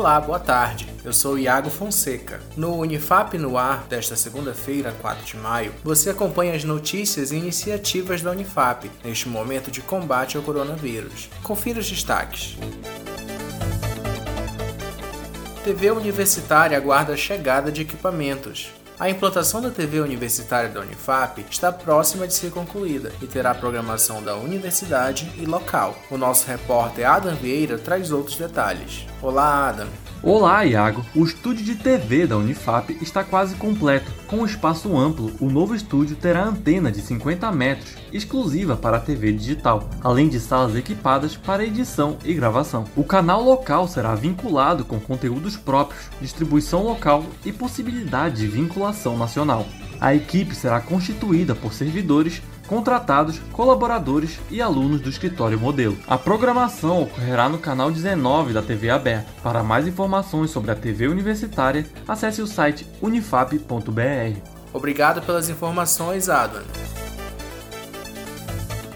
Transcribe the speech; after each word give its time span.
Olá, 0.00 0.18
boa 0.18 0.40
tarde. 0.40 0.88
Eu 1.04 1.12
sou 1.12 1.38
Iago 1.38 1.68
Fonseca. 1.68 2.40
No 2.56 2.74
Unifap 2.78 3.36
no 3.36 3.58
Ar 3.58 3.84
desta 3.86 4.16
segunda-feira, 4.16 4.96
4 4.98 5.26
de 5.26 5.36
maio, 5.36 5.74
você 5.84 6.08
acompanha 6.08 6.54
as 6.54 6.64
notícias 6.64 7.32
e 7.32 7.36
iniciativas 7.36 8.22
da 8.22 8.30
Unifap 8.30 8.90
neste 9.04 9.28
momento 9.28 9.70
de 9.70 9.82
combate 9.82 10.38
ao 10.38 10.42
coronavírus. 10.42 11.28
Confira 11.42 11.80
os 11.80 11.90
destaques. 11.90 12.56
TV 15.62 15.90
Universitária 15.90 16.78
aguarda 16.78 17.12
a 17.12 17.16
chegada 17.18 17.70
de 17.70 17.82
equipamentos. 17.82 18.72
A 19.00 19.08
implantação 19.08 19.62
da 19.62 19.70
TV 19.70 19.98
universitária 19.98 20.68
da 20.68 20.82
Unifap 20.82 21.42
está 21.50 21.72
próxima 21.72 22.26
de 22.26 22.34
ser 22.34 22.50
concluída 22.50 23.10
e 23.22 23.26
terá 23.26 23.54
programação 23.54 24.22
da 24.22 24.36
universidade 24.36 25.32
e 25.38 25.46
local. 25.46 25.96
O 26.10 26.18
nosso 26.18 26.46
repórter 26.46 27.08
Adam 27.08 27.34
Vieira 27.34 27.78
traz 27.78 28.12
outros 28.12 28.36
detalhes. 28.36 29.06
Olá, 29.22 29.70
Adam. 29.70 29.88
Olá, 30.22 30.66
Iago! 30.66 31.02
O 31.16 31.24
estúdio 31.24 31.64
de 31.64 31.74
TV 31.74 32.26
da 32.26 32.36
Unifap 32.36 32.90
está 33.00 33.24
quase 33.24 33.54
completo. 33.54 34.12
Com 34.26 34.40
um 34.40 34.44
espaço 34.44 34.94
amplo, 34.94 35.32
o 35.40 35.48
novo 35.48 35.74
estúdio 35.74 36.14
terá 36.14 36.44
antena 36.44 36.92
de 36.92 37.00
50 37.00 37.50
metros, 37.50 37.96
exclusiva 38.12 38.76
para 38.76 38.98
a 38.98 39.00
TV 39.00 39.32
digital, 39.32 39.88
além 40.02 40.28
de 40.28 40.38
salas 40.38 40.76
equipadas 40.76 41.36
para 41.36 41.64
edição 41.64 42.18
e 42.22 42.34
gravação. 42.34 42.84
O 42.94 43.02
canal 43.02 43.42
local 43.42 43.88
será 43.88 44.14
vinculado 44.14 44.84
com 44.84 45.00
conteúdos 45.00 45.56
próprios, 45.56 46.10
distribuição 46.20 46.82
local 46.82 47.24
e 47.42 47.50
possibilidade 47.50 48.36
de 48.36 48.46
nacional. 49.16 49.66
A 50.00 50.14
equipe 50.14 50.54
será 50.54 50.80
constituída 50.80 51.54
por 51.54 51.72
servidores 51.72 52.42
contratados, 52.66 53.40
colaboradores 53.52 54.38
e 54.48 54.62
alunos 54.62 55.00
do 55.00 55.10
escritório 55.10 55.58
modelo. 55.58 55.98
A 56.06 56.16
programação 56.16 57.02
ocorrerá 57.02 57.48
no 57.48 57.58
canal 57.58 57.90
19 57.90 58.52
da 58.52 58.62
TV 58.62 58.88
aberta. 58.88 59.28
Para 59.42 59.64
mais 59.64 59.88
informações 59.88 60.52
sobre 60.52 60.70
a 60.70 60.76
TV 60.76 61.08
universitária, 61.08 61.84
acesse 62.06 62.40
o 62.40 62.46
site 62.46 62.86
unifap.br. 63.02 64.38
Obrigado 64.72 65.20
pelas 65.20 65.48
informações, 65.48 66.28
Adam. 66.28 66.62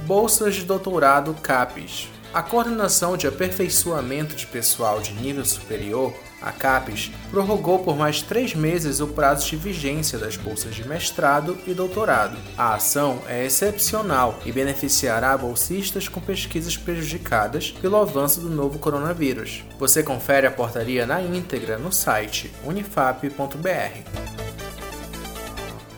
Bolsas 0.06 0.55
de 0.55 0.64
doutorado 0.64 1.34
CAPES. 1.34 2.11
A 2.33 2.42
Coordenação 2.42 3.17
de 3.17 3.27
Aperfeiçoamento 3.27 4.36
de 4.36 4.47
Pessoal 4.47 5.01
de 5.01 5.12
Nível 5.14 5.45
Superior, 5.45 6.14
a 6.45 6.53
CAPES, 6.53 7.11
prorrogou 7.31 7.78
por 7.78 7.97
mais 7.97 8.20
três 8.20 8.55
meses 8.55 9.00
o 9.00 9.06
prazo 9.09 9.48
de 9.48 9.56
vigência 9.56 10.19
das 10.19 10.37
bolsas 10.37 10.75
de 10.75 10.86
mestrado 10.86 11.56
e 11.67 11.73
doutorado. 11.73 12.36
A 12.56 12.75
ação 12.75 13.20
é 13.27 13.47
excepcional 13.47 14.39
e 14.45 14.53
beneficiará 14.53 15.36
bolsistas 15.39 16.06
com 16.06 16.20
pesquisas 16.20 16.77
prejudicadas 16.77 17.70
pelo 17.70 17.97
avanço 17.97 18.41
do 18.41 18.51
novo 18.51 18.78
coronavírus. 18.78 19.64
Você 19.78 20.03
confere 20.03 20.47
a 20.47 20.51
portaria 20.51 21.06
na 21.06 21.23
íntegra 21.23 21.78
no 21.78 21.91
site 21.91 22.53
unifap.br. 22.64 24.05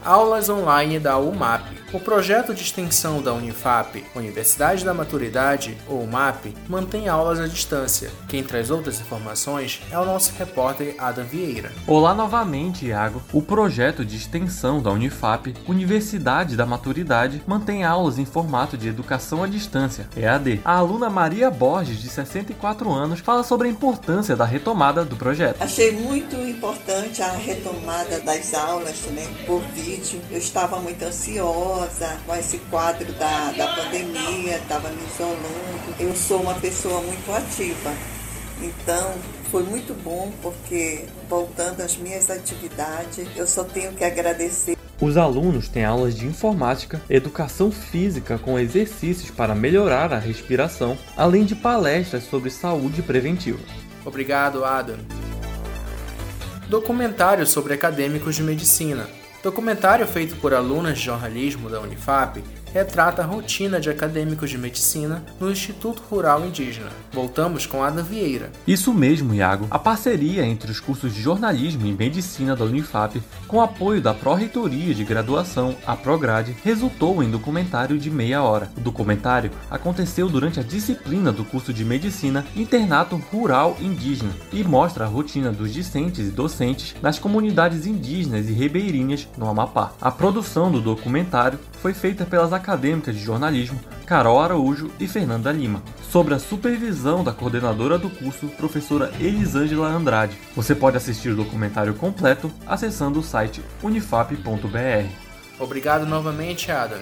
Aulas 0.05 0.49
online 0.49 1.01
da 1.01 1.19
UMAP. 1.19 1.76
O 1.93 2.01
projeto 2.01 2.53
de 2.53 2.63
extensão 2.63 3.23
da 3.23 3.33
Unifap, 3.33 4.05
Universidade 4.17 4.85
da 4.85 4.93
Maturidade, 4.93 5.79
ou 5.89 6.03
UMAP, 6.03 6.53
mantém 6.69 7.09
aulas 7.09 7.39
à 7.39 7.47
distância. 7.47 8.11
Quem 8.29 8.43
traz 8.43 8.73
outras 8.73 9.01
informações 9.01 9.81
é 9.93 9.97
o 9.97 10.05
nosso 10.05 10.33
repórter 10.37 10.97
Adam 10.99 11.25
Vieira. 11.25 11.71
Olá 11.87 12.13
novamente, 12.13 12.87
Iago. 12.87 13.23
O 13.33 13.41
projeto 13.41 14.05
de 14.05 14.17
extensão 14.17 14.83
da 14.83 14.91
Unifap, 14.91 15.55
Universidade 15.69 16.57
da 16.57 16.67
Maturidade, 16.67 17.41
mantém 17.47 17.85
aulas 17.85 18.19
em 18.19 18.25
formato 18.25 18.77
de 18.77 18.89
educação 18.89 19.45
à 19.45 19.47
distância, 19.47 20.09
EAD. 20.17 20.61
A 20.65 20.79
aluna 20.79 21.09
Maria 21.09 21.51
Borges, 21.53 22.01
de 22.01 22.09
64 22.09 22.91
anos, 22.93 23.21
fala 23.21 23.45
sobre 23.45 23.69
a 23.69 23.71
importância 23.71 24.35
da 24.35 24.45
retomada 24.45 25.05
do 25.05 25.15
projeto. 25.15 25.63
Achei 25.63 25.93
muito 25.93 26.35
importante 26.35 27.23
a 27.23 27.31
retomada 27.31 28.19
das 28.21 28.53
aulas 28.55 29.03
né, 29.13 29.25
por 29.47 29.61
vídeo. 29.73 30.21
Eu 30.33 30.39
estava 30.39 30.81
muito 30.81 31.01
ansiosa 31.05 31.76
com 32.27 32.35
esse 32.35 32.59
quadro 32.71 33.13
da, 33.13 33.53
da 33.53 33.69
pandemia, 33.75 34.57
estava 34.57 34.89
me 34.89 35.03
isolando. 35.13 35.95
Eu 36.01 36.15
sou 36.17 36.41
uma 36.41 36.55
pessoa 36.55 37.03
muito 37.03 37.31
ativa, 37.33 37.93
então 38.63 39.15
foi 39.51 39.63
muito 39.63 39.95
bom 40.03 40.33
porque 40.43 41.05
voltando 41.29 41.83
às 41.83 41.97
minhas 41.97 42.31
atividades, 42.31 43.27
eu 43.37 43.47
só 43.47 43.63
tenho 43.63 43.93
que 43.93 44.05
agradecer. 44.05 44.77
Os 44.99 45.19
alunos 45.19 45.69
têm 45.69 45.85
aulas 45.85 46.17
de 46.17 46.27
informática, 46.27 47.03
educação 47.11 47.71
física 47.71 48.39
com 48.39 48.59
exercícios 48.59 49.31
para 49.31 49.55
melhorar 49.55 50.13
a 50.15 50.19
respiração, 50.19 50.97
além 51.15 51.45
de 51.45 51.55
palestras 51.55 52.25
sobre 52.25 52.49
saúde 52.49 53.03
preventiva. 53.03 53.61
Obrigado, 54.05 54.65
Adam. 54.65 54.97
Documentário 56.69 57.47
sobre 57.47 57.75
acadêmicos 57.75 58.35
de 58.35 58.43
medicina. 58.43 59.07
Documentário 59.47 60.05
feito 60.09 60.35
por 60.41 60.53
alunas 60.53 60.99
de 60.99 61.05
jornalismo 61.05 61.71
da 61.71 61.81
Unifap 61.81 62.43
retrata 62.73 63.23
a 63.23 63.25
rotina 63.27 63.81
de 63.81 63.89
acadêmicos 63.89 64.51
de 64.51 64.59
medicina 64.59 65.23
no 65.41 65.51
Instituto 65.51 66.03
Rural 66.11 66.45
Indígena. 66.45 66.91
Voltamos 67.13 67.67
com 67.67 67.83
Adam 67.83 68.05
Vieira. 68.05 68.51
Isso 68.67 68.93
mesmo, 68.93 69.35
Iago. 69.35 69.67
A 69.71 69.79
parceria 69.79 70.45
entre 70.45 70.71
os 70.71 70.81
cursos 70.81 71.15
de 71.15 71.23
jornalismo 71.23 71.87
e 71.87 71.93
medicina 71.93 72.55
da 72.55 72.65
Unifap, 72.65 73.23
com 73.47 73.61
apoio 73.61 74.01
da 74.01 74.13
Pró-Reitoria 74.13 74.95
de 74.95 75.05
Graduação, 75.05 75.75
a 75.87 75.97
Prograde, 75.97 76.57
resultou 76.63 77.23
em 77.23 77.31
documentário 77.31 77.99
de 77.99 78.11
meia 78.11 78.43
hora. 78.43 78.71
O 78.77 78.81
documentário 78.81 79.51
aconteceu 79.71 80.29
durante 80.29 80.61
a 80.61 80.63
disciplina 80.63 81.33
do 81.33 81.45
curso 81.45 81.73
de 81.73 81.85
medicina 81.85 82.45
Internato 82.55 83.17
Rural 83.33 83.77
Indígena 83.81 84.33
e 84.53 84.63
mostra 84.63 85.05
a 85.05 85.09
rotina 85.09 85.53
dos 85.53 85.73
discentes 85.73 86.29
e 86.29 86.31
docentes 86.31 86.95
nas 87.01 87.19
comunidades 87.19 87.87
indígenas 87.87 88.49
e 88.49 88.53
ribeirinhas 88.53 89.29
no 89.37 89.49
Amapá. 89.49 89.93
A 90.01 90.11
produção 90.11 90.71
do 90.71 90.81
documentário 90.81 91.59
foi 91.81 91.95
feita 91.95 92.25
pelas 92.25 92.53
acadêmicas 92.57 93.15
de 93.15 93.23
jornalismo 93.23 93.79
Carol 94.07 94.41
Araújo 94.41 94.91
e 94.99 95.07
Fernanda 95.07 95.53
Lima, 95.53 95.83
sob 96.11 96.33
a 96.33 96.39
supervisão 96.39 97.23
da 97.23 97.33
coordenadora 97.33 97.99
do 97.99 98.11
curso, 98.11 98.49
professora 98.49 99.13
Elisângela 99.21 99.89
Andrade. 99.89 100.39
Você 100.55 100.75
pode 100.75 100.97
assistir 100.97 101.31
o 101.31 101.37
documentário 101.37 101.95
completo 101.95 102.51
acessando 102.67 103.21
o 103.21 103.23
site 103.23 103.63
unifap.br. 103.83 105.09
Obrigado 105.59 106.07
novamente, 106.07 106.71
Adam. 106.71 106.99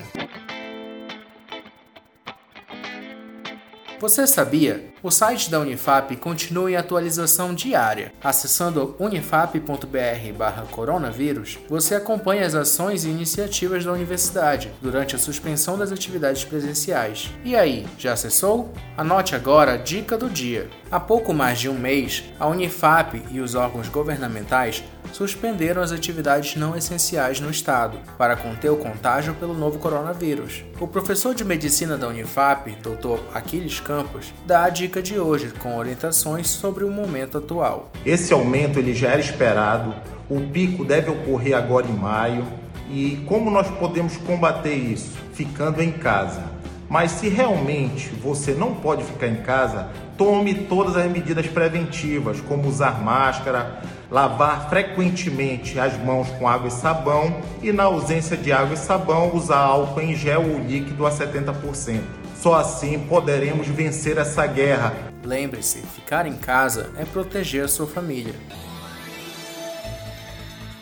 Você 4.00 4.26
sabia? 4.26 4.92
O 5.02 5.10
site 5.10 5.50
da 5.50 5.60
Unifap 5.60 6.16
continua 6.16 6.70
em 6.70 6.76
atualização 6.76 7.54
diária. 7.54 8.14
Acessando 8.22 8.94
unifap.br/coronavírus, 8.98 11.58
você 11.68 11.94
acompanha 11.94 12.46
as 12.46 12.54
ações 12.54 13.04
e 13.04 13.10
iniciativas 13.10 13.84
da 13.84 13.92
universidade 13.92 14.72
durante 14.80 15.14
a 15.14 15.18
suspensão 15.18 15.76
das 15.78 15.92
atividades 15.92 16.42
presenciais. 16.44 17.30
E 17.44 17.54
aí, 17.54 17.86
já 17.98 18.14
acessou? 18.14 18.72
Anote 18.96 19.36
agora 19.36 19.74
a 19.74 19.76
dica 19.76 20.16
do 20.16 20.30
dia. 20.30 20.70
Há 20.90 20.98
pouco 20.98 21.34
mais 21.34 21.58
de 21.58 21.68
um 21.68 21.74
mês, 21.74 22.24
a 22.38 22.46
Unifap 22.46 23.22
e 23.30 23.40
os 23.40 23.54
órgãos 23.54 23.88
governamentais 23.88 24.82
suspenderam 25.12 25.82
as 25.82 25.92
atividades 25.92 26.56
não 26.56 26.76
essenciais 26.76 27.40
no 27.40 27.50
estado 27.50 27.98
para 28.18 28.36
conter 28.36 28.70
o 28.70 28.76
contágio 28.76 29.34
pelo 29.34 29.54
novo 29.54 29.78
coronavírus. 29.78 30.64
O 30.80 30.88
professor 30.88 31.34
de 31.34 31.44
medicina 31.44 31.96
da 31.96 32.08
Unifap, 32.08 32.70
Dr. 32.76 33.20
Aquiles 33.32 33.78
Campos, 33.84 34.32
dá 34.46 34.64
a 34.64 34.70
dica 34.70 35.02
de 35.02 35.18
hoje 35.18 35.52
com 35.58 35.76
orientações 35.76 36.48
sobre 36.48 36.84
o 36.84 36.90
momento 36.90 37.36
atual. 37.36 37.92
Esse 38.04 38.32
aumento 38.32 38.78
ele 38.78 38.94
já 38.94 39.10
era 39.10 39.20
esperado, 39.20 39.94
o 40.28 40.40
pico 40.40 40.84
deve 40.84 41.10
ocorrer 41.10 41.54
agora 41.54 41.86
em 41.86 41.92
maio 41.92 42.46
e 42.90 43.22
como 43.26 43.50
nós 43.50 43.68
podemos 43.72 44.16
combater 44.16 44.74
isso? 44.74 45.12
Ficando 45.34 45.82
em 45.82 45.92
casa. 45.92 46.42
Mas 46.88 47.10
se 47.12 47.28
realmente 47.28 48.08
você 48.08 48.52
não 48.52 48.74
pode 48.74 49.04
ficar 49.04 49.28
em 49.28 49.42
casa, 49.42 49.88
tome 50.16 50.54
todas 50.54 50.96
as 50.96 51.10
medidas 51.10 51.46
preventivas, 51.46 52.40
como 52.40 52.68
usar 52.68 53.02
máscara, 53.02 53.82
lavar 54.10 54.68
frequentemente 54.68 55.78
as 55.78 55.98
mãos 56.02 56.28
com 56.38 56.48
água 56.48 56.68
e 56.68 56.70
sabão 56.70 57.42
e, 57.62 57.72
na 57.72 57.84
ausência 57.84 58.36
de 58.36 58.52
água 58.52 58.74
e 58.74 58.78
sabão, 58.78 59.34
usar 59.34 59.58
álcool 59.58 60.00
em 60.00 60.14
gel 60.14 60.42
ou 60.42 60.58
líquido 60.58 61.06
a 61.06 61.10
70%. 61.10 62.23
Só 62.44 62.56
assim 62.56 62.98
poderemos 62.98 63.66
vencer 63.68 64.18
essa 64.18 64.46
guerra. 64.46 64.92
Lembre-se, 65.24 65.78
ficar 65.78 66.26
em 66.26 66.36
casa 66.36 66.90
é 66.98 67.02
proteger 67.06 67.66
sua 67.70 67.86
família. 67.86 68.34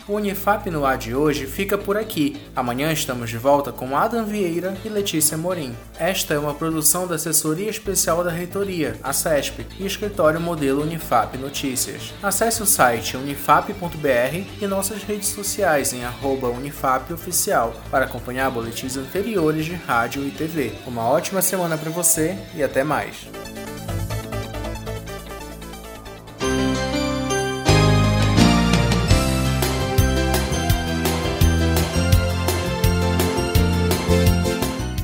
O 0.09 0.15
Unifap 0.15 0.69
no 0.69 0.85
ar 0.85 0.99
de 0.99 1.15
hoje 1.15 1.47
fica 1.47 1.79
por 1.79 1.97
aqui. 1.97 2.37
Amanhã 2.57 2.93
estamos 2.93 3.31
de 3.31 3.39
volta 3.39 3.71
com 3.71 3.97
Adam 3.97 4.25
Vieira 4.25 4.77
e 4.85 4.89
Letícia 4.89 5.39
Morim. 5.39 5.77
Esta 5.97 6.35
é 6.35 6.39
uma 6.39 6.55
produção 6.55 7.07
da 7.07 7.15
Assessoria 7.15 7.71
Especial 7.71 8.25
da 8.25 8.31
Reitoria, 8.31 8.97
a 9.03 9.13
CESP, 9.13 9.65
e 9.79 9.87
Escritório 9.87 10.41
Modelo 10.41 10.83
Unifap 10.83 11.39
Notícias. 11.39 12.13
Acesse 12.21 12.63
o 12.63 12.67
site 12.67 13.17
unifap.br 13.17 14.45
e 14.61 14.67
nossas 14.67 15.05
redes 15.05 15.29
sociais 15.29 15.93
em 15.93 16.03
@unifapoficial 16.21 17.73
para 17.89 18.07
acompanhar 18.07 18.51
boletins 18.51 18.97
anteriores 18.97 19.65
de 19.65 19.75
rádio 19.75 20.27
e 20.27 20.33
TV. 20.33 20.73
Uma 20.85 21.09
ótima 21.09 21.41
semana 21.41 21.79
para 21.79 21.91
você 21.91 22.37
e 22.57 22.63
até 22.63 22.83
mais. 22.83 23.29